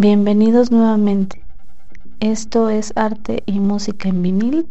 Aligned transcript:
Bienvenidos 0.00 0.70
nuevamente. 0.70 1.42
Esto 2.20 2.70
es 2.70 2.92
Arte 2.94 3.42
y 3.46 3.58
Música 3.58 4.08
en 4.08 4.22
Vinil, 4.22 4.68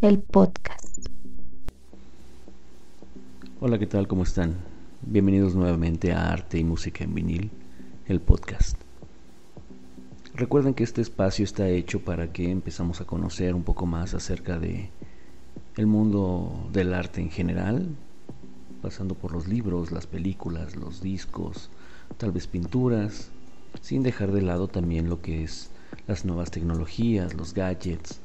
el 0.00 0.20
podcast. 0.20 1.08
Hola, 3.58 3.80
¿qué 3.80 3.88
tal? 3.88 4.06
¿Cómo 4.06 4.22
están? 4.22 4.54
Bienvenidos 5.02 5.56
nuevamente 5.56 6.12
a 6.12 6.30
Arte 6.30 6.60
y 6.60 6.62
Música 6.62 7.02
en 7.02 7.16
Vinil, 7.16 7.50
el 8.06 8.20
podcast. 8.20 8.76
Recuerden 10.36 10.74
que 10.74 10.84
este 10.84 11.02
espacio 11.02 11.44
está 11.44 11.68
hecho 11.68 12.04
para 12.04 12.32
que 12.32 12.48
empezamos 12.48 13.00
a 13.00 13.06
conocer 13.06 13.56
un 13.56 13.64
poco 13.64 13.86
más 13.86 14.14
acerca 14.14 14.60
de 14.60 14.88
el 15.76 15.88
mundo 15.88 16.68
del 16.72 16.94
arte 16.94 17.20
en 17.20 17.32
general, 17.32 17.88
pasando 18.82 19.16
por 19.16 19.32
los 19.32 19.48
libros, 19.48 19.90
las 19.90 20.06
películas, 20.06 20.76
los 20.76 21.02
discos, 21.02 21.70
tal 22.18 22.30
vez 22.30 22.46
pinturas, 22.46 23.32
sin 23.80 24.02
dejar 24.02 24.32
de 24.32 24.42
lado 24.42 24.68
también 24.68 25.08
lo 25.08 25.20
que 25.20 25.44
es 25.44 25.70
las 26.06 26.24
nuevas 26.24 26.50
tecnologías, 26.50 27.34
los 27.34 27.54
gadgets, 27.54 28.20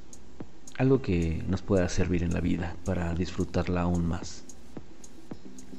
algo 0.77 1.01
que 1.01 1.43
nos 1.47 1.61
pueda 1.61 1.89
servir 1.89 2.23
en 2.23 2.33
la 2.33 2.41
vida 2.41 2.75
para 2.85 3.13
disfrutarla 3.13 3.81
aún 3.81 4.05
más. 4.05 4.43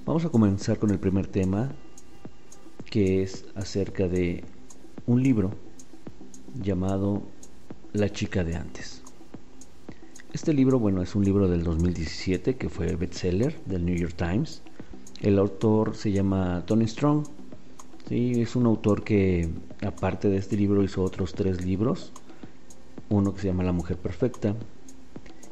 Vamos 0.05 0.24
a 0.24 0.30
comenzar 0.30 0.79
con 0.79 0.91
el 0.91 0.98
primer 0.98 1.27
tema, 1.27 1.73
que 2.87 3.23
es 3.23 3.45
acerca 3.55 4.09
de 4.09 4.45
un 5.06 5.23
libro 5.23 5.52
llamado 6.60 7.23
La 7.93 8.10
chica 8.10 8.45
de 8.45 8.57
antes. 8.57 9.02
Este 10.32 10.52
libro, 10.52 10.79
bueno, 10.79 11.02
es 11.02 11.15
un 11.15 11.24
libro 11.24 11.48
del 11.48 11.65
2017 11.65 12.57
que 12.57 12.68
fue 12.68 12.95
bestseller 12.96 13.60
del 13.65 13.84
New 13.84 13.96
York 13.96 14.15
Times. 14.16 14.62
El 15.21 15.38
autor 15.38 15.96
se 15.96 16.12
llama 16.12 16.65
Tony 16.66 16.87
Strong 16.87 17.27
Sí, 18.10 18.42
es 18.42 18.56
un 18.56 18.66
autor 18.66 19.05
que 19.05 19.48
aparte 19.87 20.28
de 20.28 20.37
este 20.37 20.56
libro 20.56 20.82
hizo 20.82 21.05
otros 21.05 21.32
tres 21.32 21.64
libros. 21.64 22.10
Uno 23.09 23.32
que 23.32 23.41
se 23.41 23.46
llama 23.46 23.62
La 23.62 23.70
Mujer 23.70 23.98
Perfecta, 23.98 24.57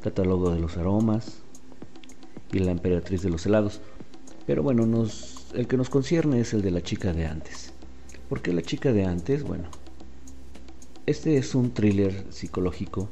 Catálogo 0.02 0.50
de 0.50 0.58
los 0.58 0.76
Aromas 0.76 1.38
y 2.50 2.58
La 2.58 2.72
Emperatriz 2.72 3.22
de 3.22 3.30
los 3.30 3.46
Helados. 3.46 3.80
Pero 4.44 4.64
bueno, 4.64 4.82
el 5.54 5.68
que 5.68 5.76
nos 5.76 5.88
concierne 5.88 6.40
es 6.40 6.52
el 6.52 6.62
de 6.62 6.72
la 6.72 6.82
chica 6.82 7.12
de 7.12 7.26
antes. 7.26 7.72
¿Por 8.28 8.42
qué 8.42 8.52
la 8.52 8.62
chica 8.62 8.92
de 8.92 9.04
antes? 9.04 9.44
Bueno, 9.44 9.68
este 11.06 11.36
es 11.36 11.54
un 11.54 11.70
thriller 11.70 12.26
psicológico 12.30 13.08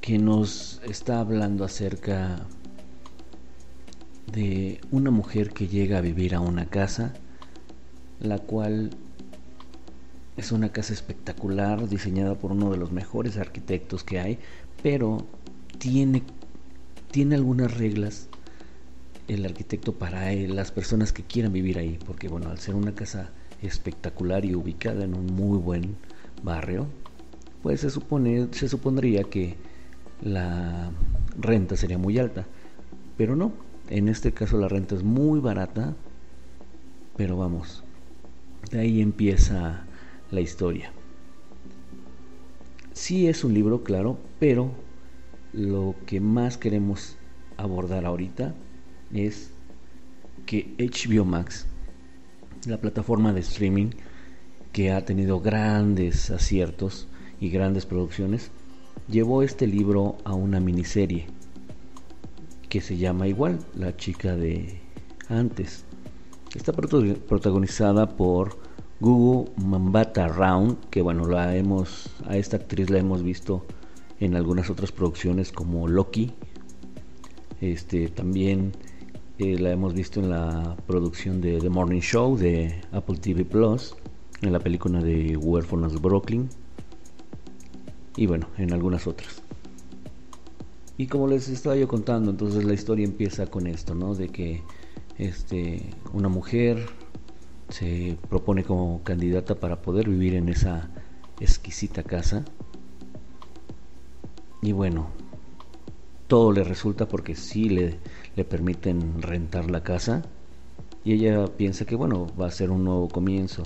que 0.00 0.18
nos 0.18 0.80
está 0.88 1.18
hablando 1.18 1.64
acerca 1.64 2.46
una 4.90 5.10
mujer 5.10 5.50
que 5.50 5.68
llega 5.68 5.98
a 5.98 6.00
vivir 6.00 6.34
a 6.34 6.40
una 6.40 6.66
casa, 6.66 7.14
la 8.20 8.38
cual 8.38 8.90
es 10.36 10.52
una 10.52 10.70
casa 10.70 10.92
espectacular, 10.92 11.88
diseñada 11.88 12.36
por 12.36 12.52
uno 12.52 12.70
de 12.70 12.76
los 12.76 12.92
mejores 12.92 13.36
arquitectos 13.36 14.04
que 14.04 14.20
hay, 14.20 14.38
pero 14.82 15.26
tiene, 15.78 16.22
tiene 17.10 17.34
algunas 17.34 17.76
reglas 17.76 18.28
el 19.26 19.44
arquitecto 19.44 19.92
para 19.92 20.32
las 20.32 20.70
personas 20.70 21.12
que 21.12 21.22
quieran 21.22 21.52
vivir 21.52 21.78
ahí, 21.78 21.98
porque 22.06 22.28
bueno, 22.28 22.48
al 22.50 22.58
ser 22.58 22.74
una 22.74 22.94
casa 22.94 23.30
espectacular 23.60 24.44
y 24.44 24.54
ubicada 24.54 25.04
en 25.04 25.14
un 25.14 25.26
muy 25.26 25.58
buen 25.58 25.96
barrio, 26.42 26.86
pues 27.62 27.80
se 27.80 27.90
supone, 27.90 28.48
se 28.52 28.68
supondría 28.68 29.24
que 29.24 29.56
la 30.22 30.90
renta 31.38 31.76
sería 31.76 31.98
muy 31.98 32.18
alta, 32.18 32.46
pero 33.16 33.36
no, 33.36 33.52
en 33.90 34.08
este 34.08 34.32
caso 34.32 34.58
la 34.58 34.68
renta 34.68 34.94
es 34.94 35.02
muy 35.02 35.40
barata, 35.40 35.94
pero 37.16 37.36
vamos, 37.36 37.82
de 38.70 38.80
ahí 38.80 39.00
empieza 39.00 39.84
la 40.30 40.40
historia. 40.40 40.92
Sí 42.92 43.28
es 43.28 43.44
un 43.44 43.54
libro, 43.54 43.84
claro, 43.84 44.18
pero 44.38 44.72
lo 45.52 45.94
que 46.06 46.20
más 46.20 46.58
queremos 46.58 47.16
abordar 47.56 48.04
ahorita 48.04 48.54
es 49.12 49.50
que 50.46 50.74
HBO 50.78 51.24
Max, 51.24 51.66
la 52.66 52.78
plataforma 52.78 53.32
de 53.32 53.40
streaming 53.40 53.90
que 54.72 54.92
ha 54.92 55.04
tenido 55.04 55.40
grandes 55.40 56.30
aciertos 56.30 57.08
y 57.40 57.50
grandes 57.50 57.86
producciones, 57.86 58.50
llevó 59.08 59.42
este 59.42 59.66
libro 59.66 60.18
a 60.24 60.34
una 60.34 60.60
miniserie 60.60 61.37
que 62.68 62.80
se 62.80 62.96
llama 62.96 63.28
igual, 63.28 63.58
La 63.74 63.96
chica 63.96 64.36
de 64.36 64.80
antes. 65.28 65.84
Está 66.54 66.72
protagonizada 66.72 68.16
por 68.16 68.58
Gugu 69.00 69.50
Mambata 69.56 70.28
Round, 70.28 70.76
que 70.90 71.02
bueno, 71.02 71.26
la 71.26 71.56
hemos, 71.56 72.10
a 72.26 72.36
esta 72.36 72.56
actriz 72.56 72.90
la 72.90 72.98
hemos 72.98 73.22
visto 73.22 73.64
en 74.20 74.34
algunas 74.34 74.70
otras 74.70 74.92
producciones 74.92 75.52
como 75.52 75.88
Loki. 75.88 76.32
Este, 77.60 78.08
también 78.08 78.72
eh, 79.38 79.58
la 79.58 79.70
hemos 79.70 79.94
visto 79.94 80.20
en 80.20 80.30
la 80.30 80.76
producción 80.86 81.40
de 81.40 81.58
The 81.58 81.68
Morning 81.68 82.00
Show 82.00 82.36
de 82.36 82.80
Apple 82.92 83.18
TV 83.18 83.44
Plus, 83.44 83.94
en 84.42 84.52
la 84.52 84.60
película 84.60 85.00
de 85.00 85.36
Huérfanos 85.36 86.00
Brooklyn 86.00 86.48
y 88.16 88.26
bueno, 88.26 88.48
en 88.58 88.72
algunas 88.72 89.06
otras. 89.06 89.42
Y 90.98 91.06
como 91.06 91.28
les 91.28 91.48
estaba 91.48 91.76
yo 91.76 91.86
contando, 91.86 92.32
entonces 92.32 92.64
la 92.64 92.74
historia 92.74 93.04
empieza 93.04 93.46
con 93.46 93.68
esto, 93.68 93.94
¿no? 93.94 94.16
De 94.16 94.30
que 94.30 94.64
este, 95.16 95.90
una 96.12 96.28
mujer 96.28 96.88
se 97.68 98.18
propone 98.28 98.64
como 98.64 99.00
candidata 99.04 99.54
para 99.54 99.80
poder 99.80 100.08
vivir 100.08 100.34
en 100.34 100.48
esa 100.48 100.90
exquisita 101.38 102.02
casa. 102.02 102.44
Y 104.60 104.72
bueno, 104.72 105.10
todo 106.26 106.50
le 106.50 106.64
resulta 106.64 107.06
porque 107.06 107.36
sí 107.36 107.68
le, 107.68 108.00
le 108.34 108.44
permiten 108.44 109.22
rentar 109.22 109.70
la 109.70 109.84
casa. 109.84 110.22
Y 111.04 111.12
ella 111.12 111.46
piensa 111.46 111.84
que 111.84 111.94
bueno, 111.94 112.26
va 112.36 112.48
a 112.48 112.50
ser 112.50 112.72
un 112.72 112.82
nuevo 112.82 113.06
comienzo. 113.06 113.62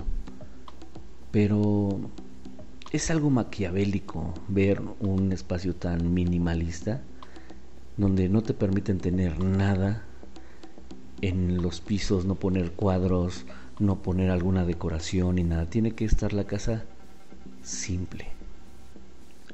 Pero 1.31 1.99
es 2.91 3.09
algo 3.09 3.31
maquiavélico 3.31 4.35
ver 4.49 4.83
un 4.99 5.31
espacio 5.31 5.75
tan 5.75 6.13
minimalista 6.13 7.01
donde 7.97 8.29
no 8.29 8.41
te 8.41 8.53
permiten 8.53 8.99
tener 8.99 9.39
nada 9.39 10.03
en 11.21 11.61
los 11.61 11.81
pisos, 11.81 12.25
no 12.25 12.35
poner 12.35 12.71
cuadros, 12.71 13.45
no 13.79 14.01
poner 14.01 14.29
alguna 14.29 14.65
decoración 14.65 15.35
ni 15.35 15.43
nada. 15.43 15.69
Tiene 15.69 15.91
que 15.91 16.05
estar 16.05 16.33
la 16.33 16.45
casa 16.45 16.83
simple. 17.61 18.27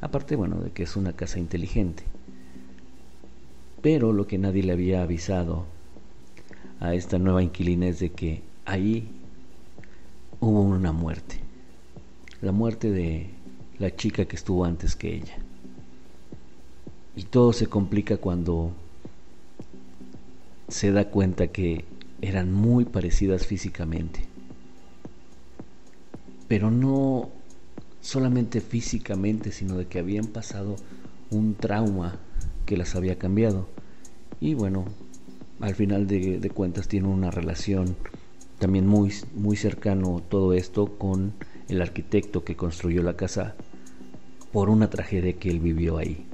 Aparte, 0.02 0.36
bueno, 0.36 0.58
de 0.62 0.72
que 0.72 0.84
es 0.84 0.96
una 0.96 1.14
casa 1.14 1.40
inteligente. 1.40 2.04
Pero 3.82 4.14
lo 4.14 4.28
que 4.28 4.38
nadie 4.38 4.64
le 4.64 4.74
había 4.74 5.04
avisado 5.04 5.66
a 6.80 6.94
esta 6.94 7.20
nueva 7.20 7.44
inquilina 7.44 7.88
es 7.88 8.00
de 8.00 8.12
que 8.12 8.42
ahí 8.66 9.10
hubo 10.40 10.62
una 10.62 10.92
muerte. 10.92 11.40
La 12.42 12.52
muerte 12.52 12.90
de 12.92 13.30
la 13.78 13.96
chica 13.96 14.26
que 14.26 14.36
estuvo 14.36 14.66
antes 14.66 14.96
que 14.96 15.14
ella. 15.16 15.38
Y 17.16 17.24
todo 17.24 17.54
se 17.54 17.68
complica 17.68 18.18
cuando 18.18 18.72
se 20.68 20.92
da 20.92 21.10
cuenta 21.10 21.48
que 21.48 21.86
eran 22.22 22.54
muy 22.54 22.86
parecidas 22.86 23.46
físicamente. 23.46 24.22
Pero 26.48 26.72
no 26.72 27.30
solamente 28.02 28.62
físicamente, 28.62 29.52
sino 29.52 29.78
de 29.78 29.88
que 29.88 30.00
habían 30.00 30.28
pasado 30.28 30.76
un 31.32 31.56
trauma 31.56 32.18
que 32.66 32.78
las 32.78 32.96
había 32.96 33.18
cambiado. 33.18 33.68
Y 34.40 34.54
bueno, 34.54 34.86
al 35.60 35.76
final 35.76 36.08
de, 36.08 36.50
cuentas 36.54 36.88
tiene 36.88 37.08
una 37.08 37.32
relación 37.32 37.96
también 38.60 38.88
muy, 38.88 39.14
muy 39.36 39.56
cercano 39.58 40.22
todo 40.28 40.54
esto 40.54 40.98
con 40.98 41.34
el 41.68 41.82
arquitecto 41.82 42.44
que 42.44 42.56
construyó 42.56 43.04
la 43.04 43.16
casa 43.16 43.56
por 44.52 44.70
una 44.70 44.90
tragedia 44.90 45.34
que 45.34 45.50
él 45.50 45.60
vivió 45.60 45.98
ahí. 45.98 46.29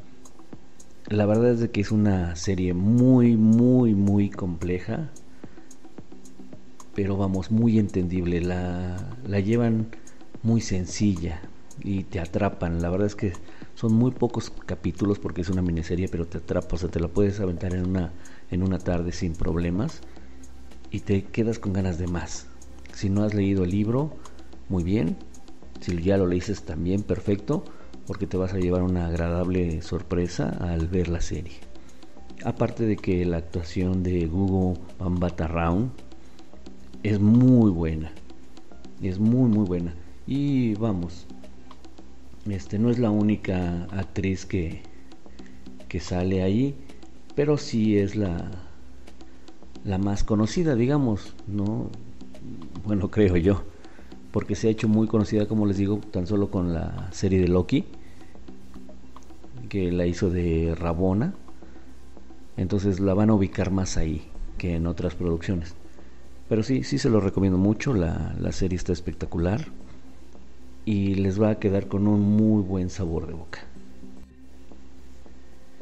La 1.10 1.28
verdad 1.28 1.52
es 1.52 1.70
que 1.70 1.82
es 1.82 1.92
una 1.92 2.36
serie 2.36 2.74
muy, 2.74 3.38
muy, 3.38 3.94
muy 3.94 4.32
compleja. 4.32 5.12
Pero 6.96 7.16
vamos, 7.16 7.52
muy 7.52 7.78
entendible. 7.78 8.42
La, 8.42 9.16
la 9.28 9.40
llevan 9.40 9.88
muy 10.42 10.62
sencilla 10.62 11.42
y 11.84 12.04
te 12.04 12.20
atrapan. 12.20 12.82
La 12.82 12.90
verdad 12.90 13.06
es 13.06 13.16
que 13.16 13.34
son 13.76 13.94
muy 13.94 14.12
pocos 14.12 14.52
capítulos 14.66 15.20
porque 15.20 15.42
es 15.42 15.50
una 15.50 15.62
miniserie, 15.62 16.08
pero 16.08 16.26
te 16.26 16.40
atrapa. 16.40 16.76
O 16.76 16.80
sea, 16.80 16.90
te 16.90 17.00
la 17.00 17.08
puedes 17.08 17.40
aventar 17.40 17.74
en 17.76 17.86
una, 17.86 18.12
en 18.50 18.64
una 18.64 18.80
tarde 18.80 19.12
sin 19.12 19.36
problemas 19.36 20.02
y 20.90 21.02
te 21.02 21.26
quedas 21.26 21.60
con 21.60 21.74
ganas 21.74 22.00
de 22.00 22.08
más. 22.08 22.48
Si 22.94 23.10
no 23.10 23.24
has 23.24 23.36
leído 23.36 23.64
el 23.64 23.70
libro, 23.70 24.16
muy 24.70 24.84
bien. 24.84 25.18
Si 25.82 26.02
ya 26.02 26.18
lo 26.18 26.26
leíces 26.26 26.64
también, 26.64 27.04
perfecto 27.04 27.66
porque 28.08 28.28
te 28.28 28.38
vas 28.38 28.54
a 28.54 28.60
llevar 28.60 28.84
una 28.84 29.08
agradable 29.08 29.82
sorpresa 29.82 30.50
al 30.60 30.88
ver 30.88 31.08
la 31.08 31.22
serie. 31.22 31.58
Aparte 32.44 32.86
de 32.86 32.98
que 32.98 33.26
la 33.26 33.38
actuación 33.38 34.04
de 34.04 34.28
Google 34.28 34.80
Round 35.00 35.92
es 37.04 37.20
muy 37.20 37.72
buena. 37.72 38.12
Es 39.02 39.20
muy 39.20 39.50
muy 39.50 39.66
buena. 39.66 39.94
Y 40.28 40.76
vamos, 40.76 41.26
este 42.50 42.80
no 42.80 42.90
es 42.90 43.00
la 43.00 43.12
única 43.12 43.86
actriz 43.92 44.46
que, 44.46 44.82
que 45.88 46.00
sale 46.00 46.42
ahí, 46.42 46.76
pero 47.36 47.58
sí 47.58 47.98
es 47.98 48.16
la, 48.16 48.52
la 49.84 49.98
más 49.98 50.24
conocida, 50.24 50.76
digamos, 50.76 51.36
¿no? 51.48 51.90
Bueno, 52.86 53.10
creo 53.10 53.38
yo, 53.38 53.64
porque 54.36 54.56
se 54.56 54.68
ha 54.68 54.70
hecho 54.70 54.90
muy 54.90 55.08
conocida, 55.08 55.48
como 55.48 55.66
les 55.66 55.78
digo, 55.78 56.02
tan 56.12 56.28
solo 56.28 56.52
con 56.52 56.74
la 56.74 57.08
serie 57.14 57.40
de 57.40 57.48
Loki, 57.48 57.86
que 59.70 59.94
la 59.94 60.08
hizo 60.08 60.30
de 60.30 60.76
Rabona, 60.78 61.34
entonces 62.58 63.00
la 63.00 63.14
van 63.14 63.30
a 63.30 63.34
ubicar 63.34 63.72
más 63.72 63.96
ahí 63.96 64.28
que 64.58 64.76
en 64.76 64.88
otras 64.88 65.16
producciones. 65.16 65.74
Pero 66.50 66.64
sí, 66.64 66.84
sí 66.84 66.98
se 66.98 67.10
lo 67.10 67.22
recomiendo 67.22 67.58
mucho, 67.58 67.94
la, 67.94 68.36
la 68.38 68.52
serie 68.52 68.76
está 68.76 68.92
espectacular 68.92 69.68
y 70.84 71.16
les 71.16 71.42
va 71.42 71.52
a 71.52 71.60
quedar 71.60 71.88
con 71.88 72.06
un 72.06 72.20
muy 72.20 72.62
buen 72.62 72.90
sabor 72.90 73.28
de 73.28 73.34
boca. 73.36 73.60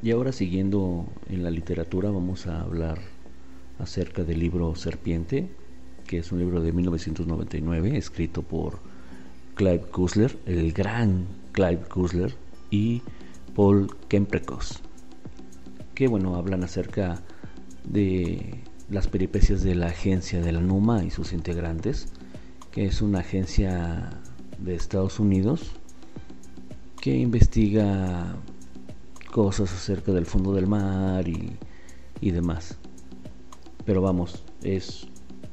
Y 0.04 0.12
ahora 0.12 0.32
siguiendo 0.32 1.08
en 1.28 1.42
la 1.42 1.50
literatura 1.50 2.12
vamos 2.12 2.46
a 2.46 2.62
hablar 2.62 3.00
acerca 3.80 4.24
del 4.24 4.38
libro 4.38 4.76
Serpiente, 4.76 5.50
que 6.06 6.20
es 6.20 6.32
un 6.32 6.40
libro 6.40 6.62
de 6.62 6.72
1999 6.72 7.98
escrito 7.98 8.42
por 8.42 8.80
Clive 9.56 9.82
Kusler, 9.82 10.38
el 10.46 10.74
gran 10.74 11.26
Clive 11.52 11.82
Kusler 11.90 12.34
y 12.72 13.02
Paul 13.56 13.96
Kemprekos, 14.08 14.82
que 15.94 16.08
bueno, 16.08 16.36
hablan 16.36 16.64
acerca 16.64 17.22
de 17.84 18.62
las 18.90 19.08
peripecias 19.08 19.64
de 19.64 19.76
la 19.76 19.88
agencia 19.88 20.42
de 20.42 20.52
la 20.52 20.62
NUMA 20.62 21.04
y 21.04 21.12
sus 21.12 21.34
integrantes, 21.34 22.08
que 22.72 22.86
es 22.86 23.02
una 23.02 23.20
agencia 23.20 24.10
de 24.58 24.76
Estados 24.76 25.20
Unidos 25.20 25.72
que 27.02 27.16
investiga 27.16 28.36
cosas 29.32 29.72
acerca 29.74 30.12
del 30.14 30.26
fondo 30.26 30.54
del 30.54 30.68
mar 30.68 31.28
y, 31.28 31.58
y 32.22 32.32
demás. 32.32 32.78
Pero 33.86 34.02
vamos, 34.02 34.44
es 34.64 35.08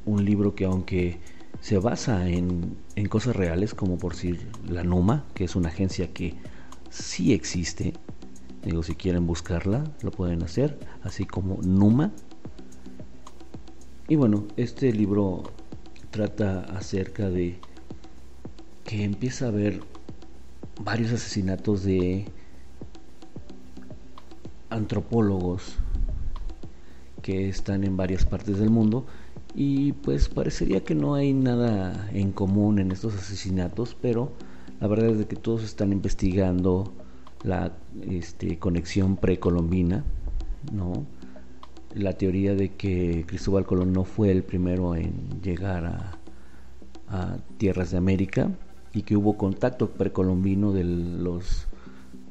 un 0.05 0.25
libro 0.25 0.55
que 0.55 0.65
aunque 0.65 1.19
se 1.61 1.79
basa 1.79 2.29
en, 2.29 2.77
en 2.97 3.09
cosas 3.09 3.37
reales, 3.37 3.75
como 3.75 3.99
por 3.99 4.13
decir 4.15 4.47
la 4.67 4.83
NUMA, 4.83 5.25
que 5.35 5.45
es 5.45 5.57
una 5.57 5.69
agencia 5.69 6.13
que 6.13 6.35
sí 6.89 7.33
existe, 7.33 7.93
digo, 8.65 8.83
si 8.83 8.95
quieren 8.95 9.27
buscarla, 9.27 9.85
lo 10.03 10.11
pueden 10.11 10.43
hacer, 10.43 10.79
así 11.03 11.25
como 11.25 11.59
NUMA. 11.63 12.13
Y 14.09 14.17
bueno, 14.17 14.47
este 14.57 14.93
libro 14.93 15.43
trata 16.11 16.61
acerca 16.77 17.31
de 17.31 17.59
que 18.85 19.05
empieza 19.05 19.45
a 19.45 19.49
haber 19.49 19.81
varios 20.83 21.13
asesinatos 21.13 21.85
de 21.85 22.27
antropólogos 24.71 25.77
que 27.23 27.49
están 27.49 27.85
en 27.85 27.97
varias 27.97 28.25
partes 28.25 28.59
del 28.59 28.71
mundo 28.71 29.07
y 29.55 29.93
pues 29.93 30.29
parecería 30.29 30.85
que 30.85 30.95
no 30.95 31.15
hay 31.15 31.33
nada 31.33 32.09
en 32.13 32.33
común 32.33 32.79
en 32.79 32.93
estos 32.93 33.15
asesinatos, 33.15 33.97
pero 34.01 34.33
la 34.81 34.87
verdad 34.87 35.11
es 35.11 35.27
que 35.27 35.37
todos 35.37 35.65
están 35.65 35.93
investigando 35.93 36.93
la 37.43 37.73
este, 38.03 38.59
conexión 38.59 39.17
precolombina, 39.17 40.05
¿no? 40.73 41.05
La 41.95 42.13
teoría 42.13 42.55
de 42.55 42.75
que 42.75 43.25
Cristóbal 43.27 43.67
Colón 43.67 43.93
no 43.93 44.05
fue 44.05 44.31
el 44.31 44.45
primero 44.45 44.95
en 44.95 45.41
llegar 45.43 45.85
a, 45.85 46.19
a 47.09 47.39
tierras 47.59 47.91
de 47.91 47.99
América 47.99 48.51
y 48.93 49.03
que 49.03 49.17
hubo 49.17 49.37
contacto 49.37 49.91
precolombino 49.91 50.73
de 50.73 50.85
los 50.85 51.67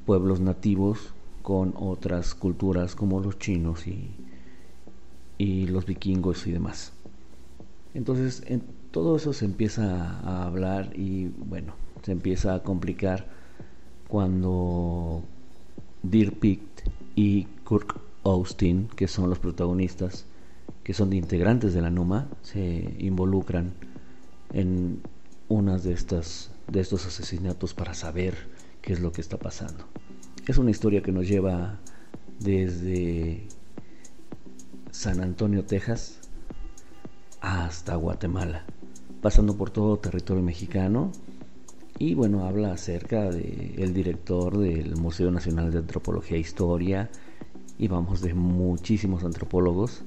pueblos 0.06 0.39
nativos 0.39 1.13
con 1.42 1.74
otras 1.77 2.36
culturas 2.36 2.95
como 2.95 3.19
los 3.19 3.38
chinos 3.38 3.88
y, 3.88 4.12
y 5.38 5.68
los 5.68 5.86
vikingos 5.86 6.48
y 6.48 6.51
demás. 6.51 6.94
Entonces, 7.94 8.44
en 8.47 8.62
todo 8.91 9.15
eso 9.15 9.33
se 9.33 9.45
empieza 9.45 10.19
a 10.19 10.45
hablar 10.45 10.91
y 10.95 11.27
bueno, 11.27 11.74
se 12.03 12.12
empieza 12.12 12.56
a 12.56 12.63
complicar 12.63 13.27
cuando 14.07 15.24
Dirk 16.03 16.39
Pitt 16.39 16.62
y 17.15 17.45
Kirk 17.68 18.00
Austin, 18.24 18.88
que 18.95 19.07
son 19.07 19.30
los 19.30 19.39
protagonistas, 19.39 20.25
que 20.83 20.94
son 20.94 21.13
integrantes 21.13 21.74
de 21.74 21.81
la 21.81 21.89
NUMA, 21.89 22.27
se 22.41 22.95
involucran 23.00 23.74
en 24.53 25.01
unas 25.47 25.83
de 25.83 25.94
estas 25.94 26.51
de 26.71 26.80
estos 26.80 27.06
asesinatos 27.06 27.74
para 27.74 27.94
saber 27.94 28.35
qué 28.81 28.94
es 28.94 29.00
lo 29.00 29.12
que 29.12 29.21
está 29.21 29.38
pasando. 29.38 29.85
Es 30.47 30.57
una 30.57 30.71
historia 30.71 31.01
que 31.01 31.12
nos 31.12 31.27
lleva 31.27 31.80
desde 32.39 33.44
San 34.92 35.21
Antonio, 35.21 35.65
Texas, 35.65 36.28
hasta 37.41 37.95
Guatemala, 37.95 38.65
pasando 39.21 39.56
por 39.56 39.69
todo 39.69 39.97
territorio 39.97 40.44
mexicano. 40.44 41.12
Y 41.97 42.13
bueno, 42.13 42.45
habla 42.45 42.71
acerca 42.71 43.30
del 43.30 43.94
director 43.94 44.57
del 44.57 44.95
Museo 44.95 45.31
Nacional 45.31 45.71
de 45.71 45.80
Antropología 45.80 46.38
e 46.38 46.39
Historia, 46.39 47.09
y 47.80 47.88
vamos 47.88 48.21
de 48.21 48.33
muchísimos 48.33 49.24
antropólogos. 49.24 50.03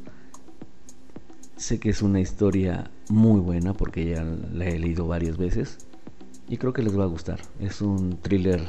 Sé 1.56 1.80
que 1.80 1.90
es 1.90 2.02
una 2.02 2.20
historia 2.20 2.90
muy 3.08 3.40
buena 3.40 3.72
porque 3.72 4.10
ya 4.10 4.22
la 4.24 4.66
he 4.66 4.78
leído 4.78 5.06
varias 5.06 5.38
veces 5.38 5.78
y 6.48 6.58
creo 6.58 6.72
que 6.72 6.82
les 6.82 6.98
va 6.98 7.04
a 7.04 7.06
gustar. 7.06 7.40
Es 7.60 7.80
un 7.80 8.18
thriller 8.20 8.62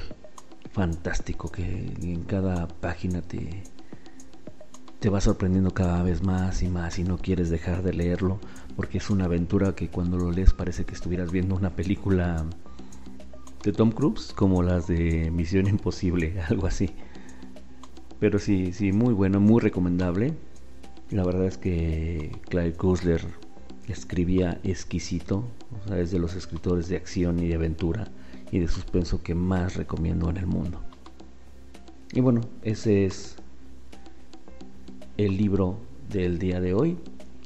fantástico 0.72 1.52
que 1.52 1.64
en 2.02 2.24
cada 2.24 2.68
página 2.68 3.22
te, 3.22 3.64
te 5.04 5.10
va 5.10 5.20
sorprendiendo 5.20 5.74
cada 5.74 6.02
vez 6.02 6.24
más 6.24 6.64
y 6.64 6.70
más 6.70 6.98
y 6.98 7.04
no 7.04 7.18
quieres 7.18 7.50
dejar 7.50 7.84
de 7.84 7.92
leerlo 7.92 8.40
porque 8.78 9.00
es 9.00 9.10
una 9.10 9.26
aventura 9.26 9.76
que 9.76 9.90
cuando 9.90 10.16
lo 10.16 10.32
lees 10.32 10.54
parece 10.54 10.86
que 10.86 10.94
estuvieras 10.94 11.30
viendo 11.30 11.58
una 11.58 11.72
película 11.72 12.46
de 13.66 13.74
Tom 13.74 13.92
Cruise 13.92 14.32
como 14.34 14.64
las 14.64 14.88
de 14.88 15.30
Misión 15.30 15.68
Imposible, 15.68 16.40
algo 16.50 16.68
así. 16.68 16.92
Pero 18.22 18.40
sí, 18.40 18.72
sí, 18.72 18.94
muy 18.94 19.14
bueno, 19.14 19.42
muy 19.42 19.60
recomendable. 19.60 20.36
La 21.12 21.26
verdad 21.26 21.48
es 21.48 21.58
que 21.58 22.32
Clive 22.48 22.72
Kusler 22.72 23.26
escribía 23.90 24.62
exquisito, 24.64 25.44
es 25.94 26.12
de 26.12 26.20
los 26.20 26.34
escritores 26.34 26.88
de 26.88 26.96
acción 26.96 27.40
y 27.44 27.50
de 27.50 27.56
aventura 27.56 28.08
y 28.54 28.60
de 28.60 28.70
suspenso 28.70 29.22
que 29.22 29.36
más 29.36 29.76
recomiendo 29.76 30.30
en 30.30 30.38
el 30.38 30.48
mundo. 30.48 30.80
Y 32.14 32.22
bueno, 32.22 32.40
ese 32.62 33.04
es 33.04 33.36
el 35.18 35.38
libro 35.38 35.78
del 36.10 36.40
día 36.40 36.60
de 36.60 36.74
hoy. 36.74 36.98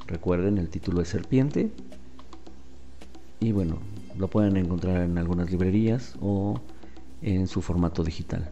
Recuerden, 0.08 0.58
el 0.58 0.70
título 0.70 1.02
es 1.02 1.10
Serpiente. 1.10 1.70
Y 3.40 3.52
bueno, 3.52 3.80
lo 4.18 4.28
pueden 4.30 4.58
encontrar 4.58 5.02
en 5.02 5.18
algunas 5.18 5.52
librerías 5.52 6.16
o 6.22 6.60
en 7.22 7.48
su 7.48 7.62
formato 7.62 8.04
digital. 8.04 8.50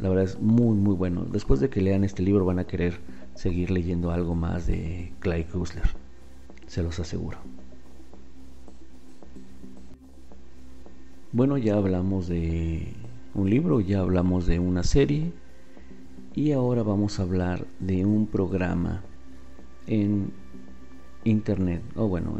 La 0.00 0.08
verdad 0.08 0.24
es 0.24 0.40
muy 0.40 0.76
muy 0.76 0.94
bueno. 0.94 1.24
Después 1.24 1.60
de 1.60 1.68
que 1.68 1.80
lean 1.80 2.04
este 2.04 2.22
libro 2.22 2.44
van 2.44 2.58
a 2.58 2.66
querer 2.66 3.00
seguir 3.34 3.70
leyendo 3.70 4.10
algo 4.10 4.34
más 4.34 4.66
de 4.66 5.12
Clyde 5.20 5.46
Kusler. 5.46 5.88
Se 6.66 6.82
los 6.82 6.98
aseguro. 7.00 7.38
Bueno, 11.32 11.58
ya 11.58 11.74
hablamos 11.74 12.28
de 12.28 12.94
un 13.34 13.50
libro, 13.50 13.80
ya 13.80 14.00
hablamos 14.00 14.46
de 14.46 14.58
una 14.58 14.82
serie 14.82 15.32
y 16.36 16.52
ahora 16.52 16.82
vamos 16.82 17.18
a 17.18 17.22
hablar 17.22 17.66
de 17.80 18.04
un 18.04 18.26
programa 18.26 19.02
en 19.86 20.30
internet, 21.24 21.82
o 21.96 22.08
bueno, 22.08 22.38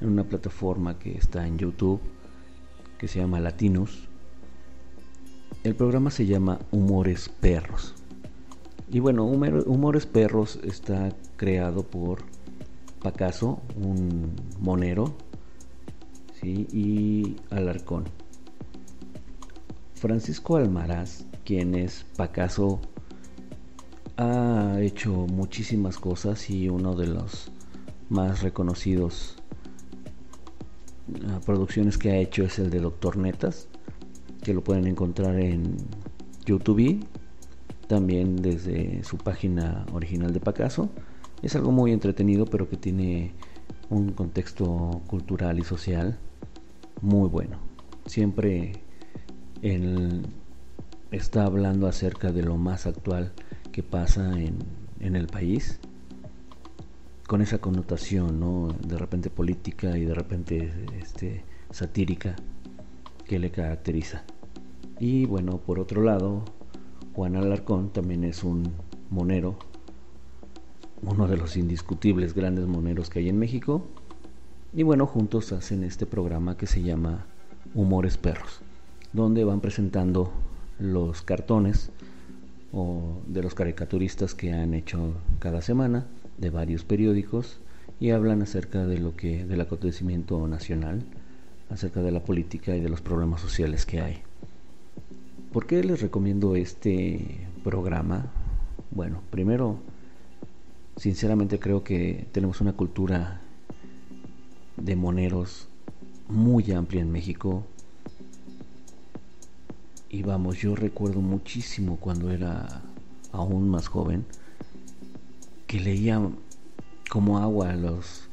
en, 0.00 0.08
una 0.08 0.22
plataforma 0.22 0.98
que 1.00 1.18
está 1.18 1.46
en 1.46 1.58
YouTube 1.58 2.00
que 2.98 3.08
se 3.08 3.18
llama 3.18 3.40
Latinos. 3.40 4.08
El 5.64 5.74
programa 5.74 6.12
se 6.12 6.26
llama 6.26 6.60
Humores 6.70 7.28
Perros. 7.28 7.94
Y 8.88 9.00
bueno, 9.00 9.24
Humores 9.24 10.06
Perros 10.06 10.60
está 10.62 11.12
creado 11.36 11.82
por 11.82 12.20
Pacaso, 13.02 13.60
un 13.74 14.32
monero, 14.60 15.12
¿sí? 16.40 16.68
y 16.72 17.36
Alarcón. 17.50 18.04
Francisco 19.94 20.56
Almaraz, 20.56 21.24
quien 21.44 21.74
es 21.74 22.06
Pacaso, 22.16 22.80
ha 24.16 24.80
hecho 24.80 25.10
muchísimas 25.10 25.98
cosas 25.98 26.50
y 26.50 26.68
uno 26.68 26.94
de 26.94 27.06
los 27.06 27.50
más 28.08 28.42
reconocidos 28.42 29.36
ah, 31.28 31.40
producciones 31.44 31.98
que 31.98 32.10
ha 32.10 32.16
hecho 32.16 32.44
es 32.44 32.58
el 32.58 32.70
de 32.70 32.80
Doctor 32.80 33.16
Netas, 33.16 33.68
que 34.42 34.54
lo 34.54 34.62
pueden 34.62 34.86
encontrar 34.86 35.38
en 35.38 35.76
YouTube, 36.44 37.06
también 37.86 38.36
desde 38.36 39.02
su 39.04 39.16
página 39.16 39.86
original 39.92 40.32
de 40.32 40.40
Pacaso. 40.40 40.90
Es 41.42 41.56
algo 41.56 41.72
muy 41.72 41.92
entretenido, 41.92 42.44
pero 42.46 42.68
que 42.68 42.76
tiene 42.76 43.32
un 43.90 44.12
contexto 44.12 45.02
cultural 45.06 45.58
y 45.58 45.64
social 45.64 46.18
muy 47.00 47.28
bueno. 47.28 47.58
Siempre 48.06 48.72
está 51.10 51.44
hablando 51.44 51.86
acerca 51.86 52.32
de 52.32 52.42
lo 52.42 52.56
más 52.56 52.86
actual 52.86 53.32
que 53.72 53.82
pasa 53.82 54.38
en, 54.38 54.58
en 55.00 55.16
el 55.16 55.26
país 55.26 55.80
con 57.26 57.40
esa 57.40 57.58
connotación, 57.58 58.38
¿no? 58.38 58.68
De 58.86 58.98
repente 58.98 59.30
política 59.30 59.96
y 59.96 60.04
de 60.04 60.14
repente 60.14 60.70
este, 61.00 61.44
satírica 61.70 62.36
que 63.24 63.38
le 63.38 63.50
caracteriza. 63.50 64.24
Y 65.00 65.24
bueno, 65.24 65.56
por 65.56 65.80
otro 65.80 66.02
lado, 66.02 66.44
Juan 67.14 67.36
Alarcón 67.36 67.90
también 67.90 68.24
es 68.24 68.44
un 68.44 68.72
monero, 69.10 69.56
uno 71.02 71.26
de 71.26 71.36
los 71.36 71.56
indiscutibles 71.56 72.34
grandes 72.34 72.66
moneros 72.66 73.08
que 73.08 73.20
hay 73.20 73.28
en 73.30 73.38
México. 73.38 73.86
Y 74.74 74.82
bueno, 74.82 75.06
juntos 75.06 75.52
hacen 75.52 75.84
este 75.84 76.06
programa 76.06 76.56
que 76.56 76.66
se 76.66 76.82
llama 76.82 77.26
Humores 77.74 78.18
Perros, 78.18 78.60
donde 79.12 79.44
van 79.44 79.60
presentando 79.60 80.30
los 80.78 81.22
cartones 81.22 81.90
o 82.72 83.20
de 83.26 83.42
los 83.42 83.54
caricaturistas 83.54 84.34
que 84.34 84.52
han 84.52 84.74
hecho 84.74 85.14
cada 85.38 85.62
semana 85.62 86.06
de 86.38 86.50
varios 86.50 86.84
periódicos 86.84 87.58
y 88.00 88.10
hablan 88.10 88.42
acerca 88.42 88.86
de 88.86 88.98
lo 88.98 89.14
que 89.14 89.44
del 89.44 89.60
acontecimiento 89.60 90.46
nacional, 90.48 91.04
acerca 91.70 92.02
de 92.02 92.10
la 92.10 92.24
política 92.24 92.74
y 92.74 92.80
de 92.80 92.88
los 92.88 93.00
problemas 93.00 93.40
sociales 93.40 93.86
que 93.86 94.00
hay. 94.00 94.22
¿Por 95.52 95.66
qué 95.66 95.84
les 95.84 96.00
recomiendo 96.00 96.56
este 96.56 97.46
programa? 97.62 98.26
Bueno, 98.90 99.20
primero, 99.30 99.78
sinceramente 100.96 101.58
creo 101.58 101.84
que 101.84 102.26
tenemos 102.32 102.60
una 102.60 102.72
cultura 102.72 103.40
de 104.76 104.96
moneros 104.96 105.68
muy 106.28 106.72
amplia 106.72 107.02
en 107.02 107.12
México. 107.12 107.64
Y 110.14 110.22
vamos, 110.22 110.58
yo 110.58 110.76
recuerdo 110.76 111.22
muchísimo 111.22 111.96
cuando 111.96 112.30
era 112.30 112.82
aún 113.32 113.70
más 113.70 113.88
joven, 113.88 114.26
que 115.66 115.80
leía 115.80 116.20
como 117.08 117.38
agua 117.38 117.72
los, 117.72 118.28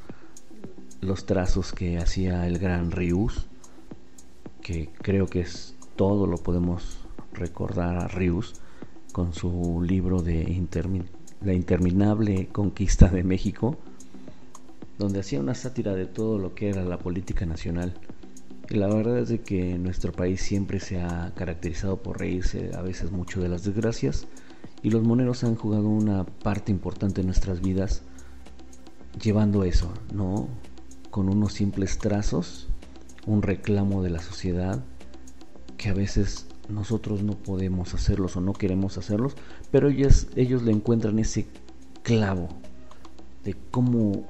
los 0.99 1.25
trazos 1.25 1.71
que 1.71 1.97
hacía 1.97 2.45
el 2.47 2.59
gran 2.59 2.91
Rius, 2.91 3.45
que 4.61 4.89
creo 5.01 5.27
que 5.27 5.39
es 5.39 5.73
todo 5.95 6.27
lo 6.27 6.35
podemos 6.39 6.97
recordar 7.31 7.95
a 7.95 8.09
Rius 8.09 8.55
con 9.13 9.33
su 9.33 9.81
libro 9.81 10.21
de 10.21 10.61
La 11.45 11.53
interminable 11.53 12.49
conquista 12.49 13.07
de 13.07 13.23
México, 13.23 13.77
donde 14.97 15.21
hacía 15.21 15.39
una 15.39 15.55
sátira 15.55 15.95
de 15.95 16.07
todo 16.07 16.39
lo 16.39 16.55
que 16.55 16.67
era 16.67 16.83
la 16.83 16.99
política 16.99 17.45
nacional. 17.45 17.93
Y 18.69 18.75
la 18.75 18.87
verdad 18.87 19.17
es 19.19 19.29
de 19.29 19.41
que 19.41 19.77
nuestro 19.77 20.11
país 20.11 20.41
siempre 20.41 20.79
se 20.79 21.01
ha 21.01 21.33
caracterizado 21.35 21.97
por 22.03 22.19
reírse 22.19 22.71
a 22.75 22.81
veces 22.81 23.11
mucho 23.11 23.41
de 23.41 23.49
las 23.49 23.63
desgracias 23.63 24.27
y 24.83 24.91
los 24.91 25.03
moneros 25.03 25.43
han 25.43 25.55
jugado 25.55 25.89
una 25.89 26.25
parte 26.25 26.71
importante 26.71 27.21
en 27.21 27.27
nuestras 27.27 27.61
vidas 27.61 28.03
llevando 29.21 29.63
eso, 29.63 29.91
¿no? 30.13 30.47
Con 31.09 31.29
unos 31.29 31.53
simples 31.53 31.97
trazos, 31.97 32.67
un 33.25 33.41
reclamo 33.41 34.03
de 34.03 34.11
la 34.11 34.19
sociedad 34.19 34.83
que 35.77 35.89
a 35.89 35.93
veces 35.93 36.45
nosotros 36.69 37.23
no 37.23 37.33
podemos 37.33 37.93
hacerlos 37.93 38.37
o 38.37 38.41
no 38.41 38.53
queremos 38.53 38.97
hacerlos, 38.97 39.35
pero 39.71 39.89
ellos, 39.89 40.27
ellos 40.35 40.61
le 40.61 40.71
encuentran 40.71 41.17
ese 41.19 41.47
clavo 42.03 42.49
de 43.43 43.55
cómo, 43.71 44.27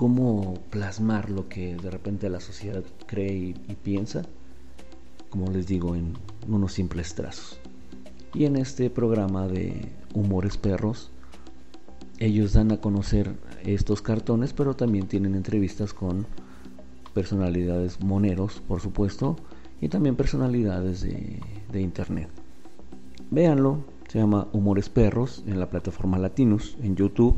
cómo 0.00 0.54
plasmar 0.70 1.28
lo 1.28 1.50
que 1.50 1.76
de 1.76 1.90
repente 1.90 2.30
la 2.30 2.40
sociedad 2.40 2.82
cree 3.06 3.34
y, 3.34 3.54
y 3.68 3.74
piensa, 3.74 4.22
como 5.28 5.50
les 5.50 5.66
digo, 5.66 5.94
en 5.94 6.14
unos 6.48 6.72
simples 6.72 7.14
trazos. 7.14 7.60
Y 8.32 8.46
en 8.46 8.56
este 8.56 8.88
programa 8.88 9.46
de 9.46 9.92
Humores 10.14 10.56
Perros, 10.56 11.10
ellos 12.18 12.54
dan 12.54 12.72
a 12.72 12.80
conocer 12.80 13.34
estos 13.62 14.00
cartones, 14.00 14.54
pero 14.54 14.74
también 14.74 15.06
tienen 15.06 15.34
entrevistas 15.34 15.92
con 15.92 16.24
personalidades 17.12 18.00
moneros, 18.00 18.62
por 18.66 18.80
supuesto, 18.80 19.36
y 19.82 19.90
también 19.90 20.16
personalidades 20.16 21.02
de, 21.02 21.40
de 21.70 21.80
internet. 21.82 22.30
Véanlo, 23.30 23.84
se 24.08 24.18
llama 24.18 24.48
Humores 24.54 24.88
Perros 24.88 25.44
en 25.46 25.60
la 25.60 25.68
plataforma 25.68 26.18
Latinos 26.18 26.78
en 26.82 26.96
YouTube. 26.96 27.34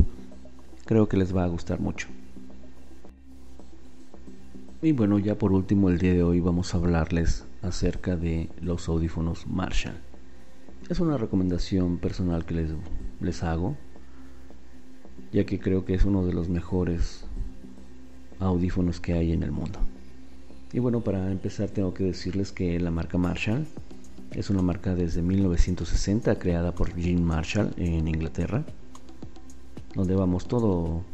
Creo 0.84 1.08
que 1.08 1.16
les 1.16 1.34
va 1.34 1.42
a 1.42 1.48
gustar 1.48 1.80
mucho. 1.80 2.06
Y 4.84 4.90
bueno, 4.90 5.20
ya 5.20 5.38
por 5.38 5.52
último 5.52 5.90
el 5.90 5.98
día 5.98 6.12
de 6.12 6.24
hoy 6.24 6.40
vamos 6.40 6.74
a 6.74 6.78
hablarles 6.78 7.44
acerca 7.62 8.16
de 8.16 8.48
los 8.60 8.88
audífonos 8.88 9.46
Marshall. 9.46 9.94
Es 10.88 10.98
una 10.98 11.16
recomendación 11.16 11.98
personal 11.98 12.44
que 12.44 12.54
les, 12.54 12.70
les 13.20 13.44
hago, 13.44 13.76
ya 15.32 15.46
que 15.46 15.60
creo 15.60 15.84
que 15.84 15.94
es 15.94 16.04
uno 16.04 16.26
de 16.26 16.32
los 16.32 16.48
mejores 16.48 17.24
audífonos 18.40 18.98
que 18.98 19.12
hay 19.12 19.30
en 19.30 19.44
el 19.44 19.52
mundo. 19.52 19.78
Y 20.72 20.80
bueno, 20.80 21.02
para 21.02 21.30
empezar 21.30 21.68
tengo 21.68 21.94
que 21.94 22.02
decirles 22.02 22.50
que 22.50 22.80
la 22.80 22.90
marca 22.90 23.18
Marshall 23.18 23.68
es 24.32 24.50
una 24.50 24.62
marca 24.62 24.96
desde 24.96 25.22
1960 25.22 26.40
creada 26.40 26.74
por 26.74 26.92
Gene 26.92 27.20
Marshall 27.20 27.72
en 27.76 28.08
Inglaterra, 28.08 28.64
donde 29.94 30.16
vamos 30.16 30.48
todo 30.48 31.04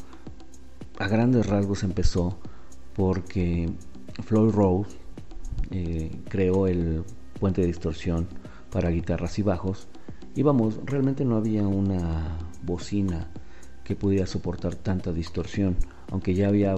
a 0.98 1.06
grandes 1.06 1.46
rasgos 1.46 1.82
empezó 1.82 2.38
porque 2.98 3.70
Floyd 4.24 4.52
Rose 4.52 4.96
eh, 5.70 6.10
creó 6.28 6.66
el 6.66 7.04
puente 7.38 7.60
de 7.60 7.68
distorsión 7.68 8.26
para 8.72 8.90
guitarras 8.90 9.38
y 9.38 9.42
bajos. 9.42 9.86
Y 10.34 10.42
vamos, 10.42 10.80
realmente 10.84 11.24
no 11.24 11.36
había 11.36 11.62
una 11.62 12.36
bocina 12.64 13.28
que 13.84 13.94
pudiera 13.94 14.26
soportar 14.26 14.74
tanta 14.74 15.12
distorsión, 15.12 15.76
aunque 16.10 16.34
ya 16.34 16.48
había 16.48 16.74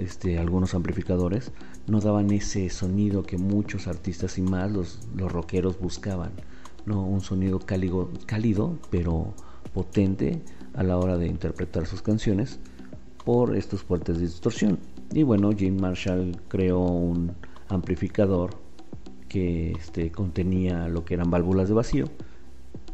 este, 0.00 0.38
algunos 0.38 0.74
amplificadores, 0.74 1.50
no 1.86 1.98
daban 2.00 2.30
ese 2.30 2.68
sonido 2.68 3.22
que 3.22 3.38
muchos 3.38 3.88
artistas 3.88 4.36
y 4.36 4.42
más 4.42 4.70
los, 4.70 5.08
los 5.16 5.32
rockeros 5.32 5.80
buscaban, 5.80 6.32
no 6.84 7.06
un 7.06 7.22
sonido 7.22 7.58
cálido, 7.58 8.10
cálido, 8.26 8.78
pero 8.90 9.32
potente 9.72 10.42
a 10.74 10.82
la 10.82 10.98
hora 10.98 11.16
de 11.16 11.26
interpretar 11.26 11.86
sus 11.86 12.02
canciones 12.02 12.58
por 13.24 13.56
estos 13.56 13.82
puertos 13.82 14.18
de 14.18 14.26
distorsión. 14.26 14.78
Y 15.12 15.22
bueno, 15.22 15.52
Jim 15.52 15.80
Marshall 15.80 16.40
creó 16.48 16.80
un 16.80 17.32
amplificador 17.68 18.50
que 19.28 19.72
este, 19.72 20.10
contenía 20.10 20.88
lo 20.88 21.04
que 21.04 21.14
eran 21.14 21.30
válvulas 21.30 21.68
de 21.68 21.74
vacío, 21.74 22.06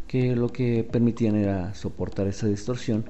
que 0.07 0.35
lo 0.35 0.49
que 0.49 0.85
permitían 0.85 1.37
era 1.37 1.75
soportar 1.75 2.27
esa 2.27 2.47
distorsión 2.47 3.05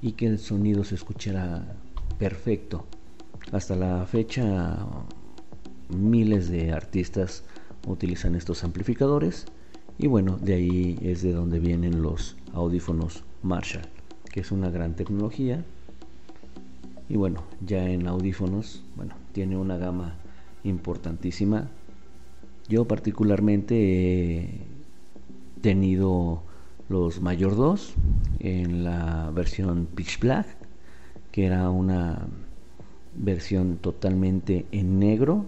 y 0.00 0.12
que 0.12 0.26
el 0.26 0.38
sonido 0.38 0.84
se 0.84 0.94
escuchara 0.94 1.76
perfecto. 2.18 2.86
Hasta 3.52 3.76
la 3.76 4.06
fecha 4.06 4.86
miles 5.88 6.48
de 6.48 6.72
artistas 6.72 7.44
utilizan 7.86 8.34
estos 8.34 8.64
amplificadores 8.64 9.46
y 9.98 10.06
bueno, 10.06 10.38
de 10.38 10.54
ahí 10.54 10.98
es 11.02 11.22
de 11.22 11.32
donde 11.32 11.60
vienen 11.60 12.02
los 12.02 12.36
audífonos 12.52 13.24
Marshall, 13.42 13.86
que 14.30 14.40
es 14.40 14.50
una 14.50 14.70
gran 14.70 14.96
tecnología. 14.96 15.64
Y 17.08 17.16
bueno, 17.16 17.42
ya 17.60 17.88
en 17.88 18.06
audífonos, 18.06 18.82
bueno, 18.96 19.14
tiene 19.32 19.56
una 19.56 19.76
gama 19.76 20.16
importantísima. 20.62 21.68
Yo 22.68 22.86
particularmente 22.86 23.74
he 24.38 24.60
tenido 25.60 26.42
los 26.88 27.20
Mayor 27.20 27.56
2 27.56 27.94
en 28.40 28.84
la 28.84 29.30
versión 29.34 29.86
Pitch 29.86 30.20
Black, 30.20 30.46
que 31.30 31.46
era 31.46 31.68
una 31.70 32.26
versión 33.14 33.76
totalmente 33.76 34.66
en 34.72 34.98
negro, 34.98 35.46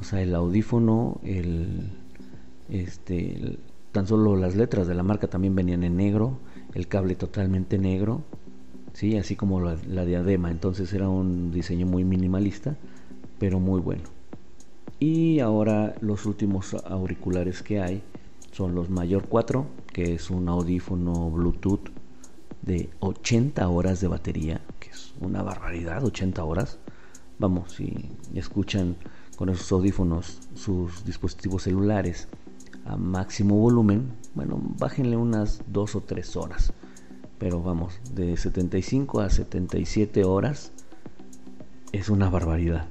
o 0.00 0.04
sea, 0.04 0.20
el 0.22 0.34
audífono, 0.34 1.20
el 1.24 1.90
este 2.68 3.58
tan 3.92 4.06
solo 4.06 4.36
las 4.36 4.54
letras 4.54 4.86
de 4.86 4.94
la 4.94 5.02
marca 5.02 5.28
también 5.28 5.54
venían 5.54 5.82
en 5.82 5.96
negro, 5.96 6.38
el 6.74 6.86
cable 6.88 7.14
totalmente 7.14 7.78
negro, 7.78 8.22
sí, 8.92 9.16
así 9.16 9.36
como 9.36 9.60
la, 9.60 9.76
la 9.86 10.04
diadema, 10.04 10.50
entonces 10.50 10.92
era 10.92 11.08
un 11.08 11.50
diseño 11.50 11.86
muy 11.86 12.04
minimalista, 12.04 12.76
pero 13.38 13.60
muy 13.60 13.80
bueno. 13.80 14.04
Y 15.00 15.38
ahora 15.40 15.94
los 16.00 16.26
últimos 16.26 16.74
auriculares 16.74 17.62
que 17.62 17.80
hay 17.80 18.02
son 18.50 18.74
los 18.74 18.90
Mayor 18.90 19.26
4, 19.28 19.66
que 19.92 20.14
es 20.14 20.30
un 20.30 20.48
audífono 20.48 21.30
Bluetooth 21.30 21.90
de 22.62 22.90
80 23.00 23.68
horas 23.68 24.00
de 24.00 24.08
batería, 24.08 24.60
que 24.80 24.90
es 24.90 25.14
una 25.20 25.42
barbaridad, 25.42 26.04
80 26.04 26.42
horas. 26.42 26.78
Vamos, 27.38 27.72
si 27.72 28.10
escuchan 28.34 28.96
con 29.36 29.48
esos 29.48 29.70
audífonos 29.70 30.40
sus 30.54 31.04
dispositivos 31.04 31.62
celulares 31.62 32.26
a 32.84 32.96
máximo 32.96 33.56
volumen, 33.56 34.12
bueno, 34.34 34.60
bájenle 34.78 35.16
unas 35.16 35.62
2 35.68 35.94
o 35.94 36.00
3 36.00 36.36
horas. 36.36 36.72
Pero 37.38 37.62
vamos, 37.62 38.00
de 38.14 38.36
75 38.36 39.20
a 39.20 39.30
77 39.30 40.24
horas 40.24 40.72
es 41.92 42.08
una 42.08 42.28
barbaridad. 42.30 42.86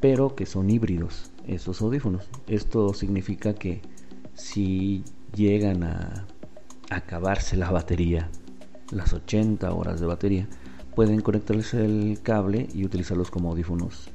Pero 0.00 0.34
que 0.34 0.46
son 0.46 0.70
híbridos 0.70 1.30
esos 1.46 1.80
audífonos. 1.80 2.28
Esto 2.46 2.92
significa 2.94 3.54
que 3.54 3.80
si 4.34 5.02
llegan 5.34 5.82
a 5.82 6.26
acabarse 6.90 7.56
la 7.56 7.70
batería, 7.70 8.30
las 8.90 9.12
80 9.12 9.72
horas 9.72 10.00
de 10.00 10.06
batería, 10.06 10.48
pueden 10.94 11.20
conectarles 11.20 11.74
el 11.74 12.20
cable 12.22 12.68
y 12.72 12.84
utilizarlos 12.84 13.30
como 13.30 13.50
audífonos 13.50 14.10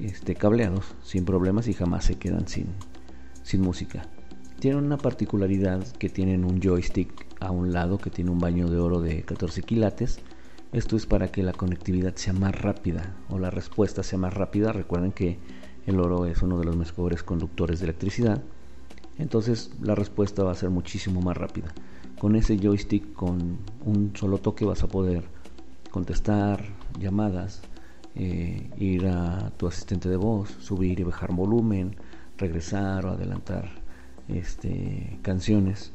este, 0.00 0.34
cableados 0.34 0.94
sin 1.02 1.24
problemas 1.24 1.68
y 1.68 1.74
jamás 1.74 2.04
se 2.04 2.16
quedan 2.16 2.48
sin, 2.48 2.66
sin 3.42 3.62
música. 3.62 4.02
Tienen 4.60 4.84
una 4.84 4.96
particularidad 4.96 5.86
que 5.98 6.08
tienen 6.08 6.44
un 6.44 6.60
joystick 6.60 7.12
a 7.38 7.52
un 7.52 7.72
lado 7.72 7.98
que 7.98 8.10
tiene 8.10 8.32
un 8.32 8.40
baño 8.40 8.68
de 8.68 8.78
oro 8.78 9.00
de 9.00 9.22
14 9.22 9.62
quilates. 9.62 10.18
Esto 10.72 10.96
es 10.96 11.06
para 11.06 11.28
que 11.28 11.44
la 11.44 11.52
conectividad 11.52 12.16
sea 12.16 12.32
más 12.32 12.60
rápida 12.60 13.14
o 13.30 13.38
la 13.38 13.50
respuesta 13.50 14.02
sea 14.02 14.18
más 14.18 14.34
rápida. 14.34 14.72
Recuerden 14.72 15.12
que 15.12 15.38
el 15.86 16.00
oro 16.00 16.26
es 16.26 16.42
uno 16.42 16.58
de 16.58 16.64
los 16.64 16.76
mejores 16.76 17.22
conductores 17.22 17.78
de 17.78 17.84
electricidad. 17.84 18.42
Entonces 19.16 19.70
la 19.80 19.94
respuesta 19.94 20.42
va 20.42 20.50
a 20.50 20.56
ser 20.56 20.70
muchísimo 20.70 21.20
más 21.20 21.36
rápida. 21.36 21.72
Con 22.18 22.34
ese 22.34 22.58
joystick, 22.58 23.12
con 23.12 23.58
un 23.84 24.10
solo 24.16 24.38
toque 24.38 24.64
vas 24.64 24.82
a 24.82 24.88
poder 24.88 25.22
contestar 25.92 26.64
llamadas, 26.98 27.62
eh, 28.16 28.68
ir 28.76 29.06
a 29.06 29.52
tu 29.56 29.68
asistente 29.68 30.08
de 30.08 30.16
voz, 30.16 30.50
subir 30.58 30.98
y 30.98 31.04
bajar 31.04 31.32
volumen, 31.32 31.94
regresar 32.36 33.06
o 33.06 33.10
adelantar 33.10 33.86
este, 34.28 35.18
canciones. 35.22 35.92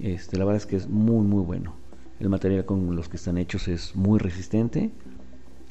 Este, 0.00 0.36
la 0.38 0.44
verdad 0.44 0.62
es 0.62 0.66
que 0.66 0.76
es 0.76 0.88
muy 0.88 1.24
muy 1.26 1.42
bueno. 1.42 1.74
El 2.18 2.28
material 2.28 2.64
con 2.64 2.96
los 2.96 3.08
que 3.08 3.16
están 3.16 3.38
hechos 3.38 3.68
es 3.68 3.94
muy 3.94 4.18
resistente. 4.18 4.90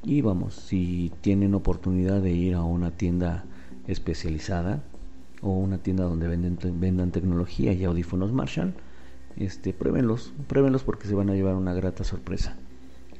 Y 0.03 0.21
vamos, 0.21 0.53
si 0.53 1.11
tienen 1.21 1.55
oportunidad 1.55 2.21
de 2.21 2.31
ir 2.31 2.53
a 2.53 2.63
una 2.63 2.91
tienda 2.91 3.45
especializada 3.87 4.83
o 5.41 5.49
una 5.49 5.79
tienda 5.79 6.03
donde 6.03 6.27
venden, 6.27 6.57
vendan 6.79 7.11
tecnología 7.11 7.73
y 7.73 7.83
audífonos 7.83 8.31
Marshall, 8.31 8.75
este, 9.35 9.73
pruébenlos, 9.73 10.31
pruébenlos 10.47 10.83
porque 10.83 11.07
se 11.07 11.15
van 11.15 11.29
a 11.29 11.33
llevar 11.33 11.55
una 11.55 11.73
grata 11.73 12.03
sorpresa. 12.03 12.55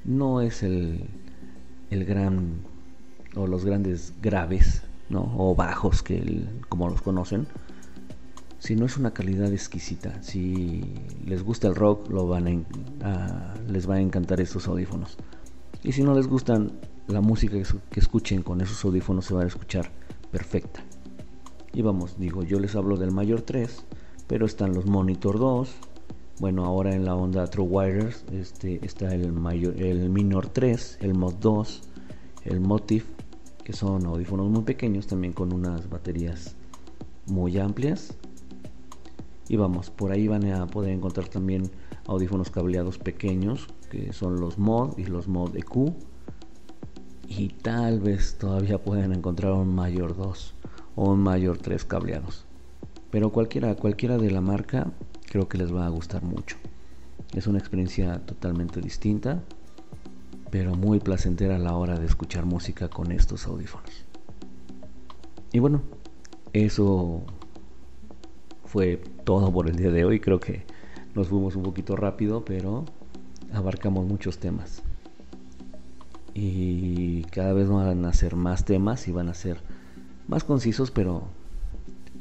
No 0.03 0.41
es 0.41 0.61
el, 0.61 1.05
el 1.89 2.05
gran 2.05 2.59
o 3.35 3.47
los 3.47 3.65
grandes 3.65 4.13
graves, 4.21 4.83
¿no? 5.09 5.33
O 5.37 5.55
bajos 5.55 6.03
que 6.03 6.45
como 6.69 6.89
los 6.89 7.01
conocen, 7.01 7.47
si 8.65 8.75
no 8.75 8.87
es 8.87 8.97
una 8.97 9.13
calidad 9.13 9.53
exquisita. 9.53 10.23
Si 10.23 10.83
les 11.23 11.43
gusta 11.43 11.67
el 11.67 11.75
rock, 11.75 12.09
van 12.09 12.65
les 13.67 13.87
va 13.87 13.95
a 13.95 14.01
encantar 14.01 14.41
estos 14.41 14.67
audífonos. 14.67 15.17
Y 15.83 15.91
si 15.91 16.01
no 16.01 16.15
les 16.15 16.25
gustan 16.25 16.71
la 17.07 17.21
música 17.21 17.57
que 17.91 17.99
escuchen 17.99 18.41
con 18.41 18.61
esos 18.61 18.83
audífonos, 18.83 19.25
se 19.25 19.35
va 19.35 19.43
a 19.43 19.45
escuchar 19.45 19.91
perfecta. 20.31 20.83
Y 21.73 21.83
vamos, 21.83 22.17
digo, 22.17 22.41
yo 22.41 22.59
les 22.59 22.75
hablo 22.75 22.97
del 22.97 23.11
Mayor 23.11 23.43
3, 23.43 23.85
pero 24.25 24.47
están 24.47 24.73
los 24.73 24.87
Monitor 24.87 25.37
2. 25.37 25.69
Bueno, 26.39 26.65
ahora 26.65 26.95
en 26.95 27.05
la 27.05 27.15
onda 27.15 27.45
True 27.45 27.67
Wires 27.67 28.25
este, 28.31 28.83
está 28.83 29.13
el, 29.13 29.31
mayor, 29.31 29.79
el 29.79 30.09
Minor 30.09 30.49
3, 30.49 30.97
el 31.01 31.13
Mod 31.13 31.35
2, 31.35 31.83
el 32.45 32.61
Motif, 32.61 33.05
que 33.63 33.73
son 33.73 34.07
audífonos 34.07 34.49
muy 34.49 34.63
pequeños, 34.63 35.05
también 35.05 35.33
con 35.33 35.53
unas 35.53 35.87
baterías 35.87 36.55
muy 37.27 37.59
amplias 37.59 38.17
y 39.47 39.57
vamos, 39.57 39.89
por 39.91 40.11
ahí 40.11 40.27
van 40.27 40.51
a 40.51 40.67
poder 40.67 40.91
encontrar 40.91 41.27
también 41.27 41.69
audífonos 42.07 42.49
cableados 42.49 42.97
pequeños, 42.97 43.67
que 43.89 44.11
son 44.13 44.39
los 44.39 44.57
mod 44.57 44.97
y 44.97 45.05
los 45.05 45.27
mod 45.27 45.55
EQ. 45.55 45.93
Y 47.27 47.49
tal 47.49 47.99
vez 47.99 48.37
todavía 48.37 48.83
pueden 48.83 49.11
encontrar 49.13 49.53
un 49.53 49.73
mayor 49.73 50.15
2 50.15 50.53
o 50.95 51.11
un 51.11 51.19
mayor 51.19 51.57
3 51.57 51.85
cableados. 51.85 52.45
Pero 53.11 53.31
cualquiera, 53.31 53.75
cualquiera 53.75 54.17
de 54.17 54.31
la 54.31 54.41
marca 54.41 54.91
creo 55.29 55.47
que 55.47 55.57
les 55.57 55.73
va 55.73 55.85
a 55.85 55.89
gustar 55.89 56.23
mucho. 56.23 56.57
Es 57.33 57.47
una 57.47 57.59
experiencia 57.59 58.19
totalmente 58.25 58.81
distinta, 58.81 59.43
pero 60.49 60.75
muy 60.75 60.99
placentera 60.99 61.57
a 61.57 61.59
la 61.59 61.75
hora 61.75 61.99
de 61.99 62.05
escuchar 62.05 62.45
música 62.45 62.89
con 62.89 63.11
estos 63.11 63.45
audífonos. 63.45 64.05
Y 65.51 65.59
bueno, 65.59 65.81
eso 66.53 67.23
fue 68.75 68.99
todo 69.23 69.53
por 69.53 69.69
el 69.69 69.77
día 69.77 69.89
de 69.89 70.03
hoy. 70.03 70.19
Creo 70.19 70.41
que 70.41 70.65
nos 71.13 71.29
fuimos 71.29 71.55
un 71.55 71.63
poquito 71.63 71.95
rápido, 71.95 72.43
pero 72.43 72.83
abarcamos 73.53 74.05
muchos 74.05 74.37
temas. 74.37 74.83
Y 76.33 77.23
cada 77.31 77.53
vez 77.53 77.69
van 77.69 78.03
a 78.03 78.11
ser 78.11 78.35
más 78.35 78.65
temas 78.65 79.07
y 79.07 79.13
van 79.13 79.29
a 79.29 79.33
ser 79.33 79.61
más 80.27 80.43
concisos, 80.43 80.91
pero 80.91 81.23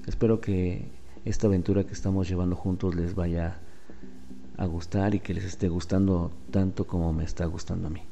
espero 0.06 0.40
que 0.40 0.86
esta 1.24 1.48
aventura 1.48 1.82
que 1.82 1.92
estamos 1.92 2.28
llevando 2.28 2.54
juntos 2.54 2.94
les 2.94 3.16
vaya 3.16 3.58
a 4.56 4.66
gustar 4.66 5.16
y 5.16 5.18
que 5.18 5.34
les 5.34 5.42
esté 5.42 5.68
gustando 5.68 6.30
tanto 6.52 6.86
como 6.86 7.12
me 7.12 7.24
está 7.24 7.46
gustando 7.46 7.88
a 7.88 7.90
mí. 7.90 8.02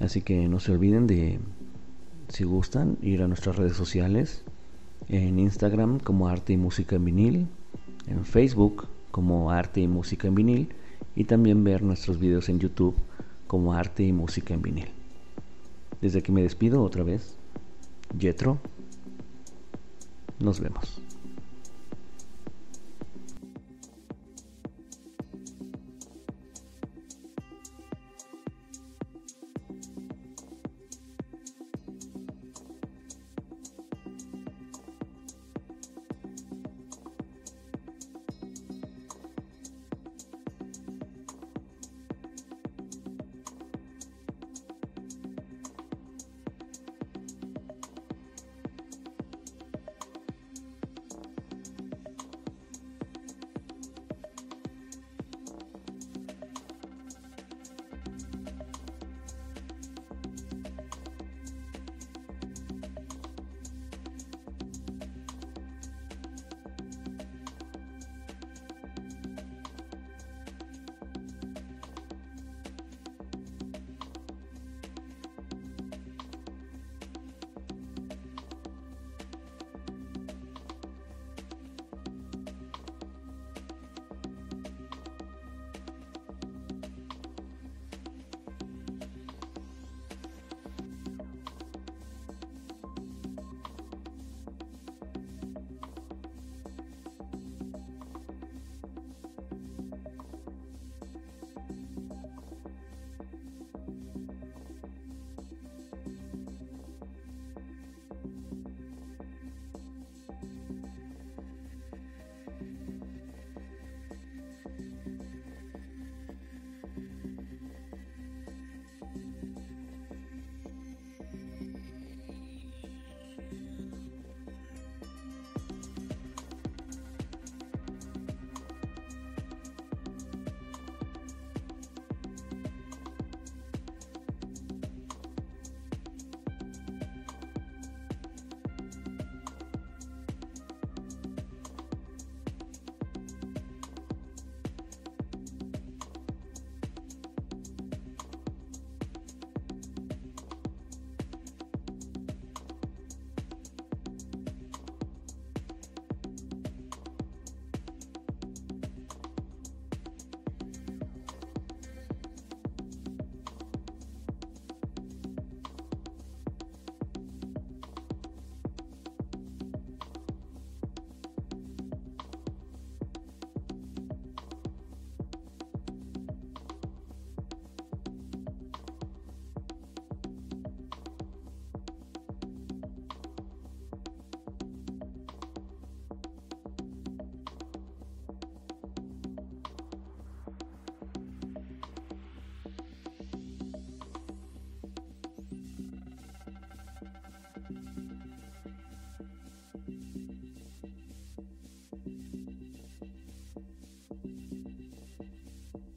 Así 0.00 0.20
que 0.20 0.48
no 0.48 0.58
se 0.58 0.72
olviden 0.72 1.06
de, 1.06 1.38
si 2.26 2.42
gustan, 2.42 2.98
ir 3.02 3.22
a 3.22 3.28
nuestras 3.28 3.54
redes 3.54 3.76
sociales 3.76 4.42
en 5.10 5.38
Instagram 5.38 5.98
como 5.98 6.28
Arte 6.28 6.52
y 6.52 6.56
Música 6.56 6.96
en 6.96 7.04
Vinil, 7.04 7.46
en 8.06 8.24
Facebook 8.24 8.86
como 9.10 9.50
Arte 9.50 9.80
y 9.80 9.88
Música 9.88 10.28
en 10.28 10.34
Vinil 10.36 10.68
y 11.16 11.24
también 11.24 11.64
ver 11.64 11.82
nuestros 11.82 12.18
videos 12.18 12.48
en 12.48 12.60
YouTube 12.60 12.94
como 13.46 13.74
Arte 13.74 14.04
y 14.04 14.12
Música 14.12 14.54
en 14.54 14.62
Vinil. 14.62 14.88
Desde 16.00 16.20
aquí 16.20 16.30
me 16.32 16.42
despido 16.42 16.82
otra 16.82 17.02
vez. 17.02 17.36
Jetro. 18.18 18.58
Nos 20.38 20.60
vemos. 20.60 21.02